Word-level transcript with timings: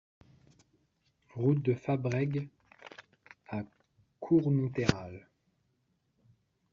Route 1.35 1.61
de 1.61 1.75
Fabrègues 1.75 2.49
à 3.49 3.61
Cournonterral 4.19 5.27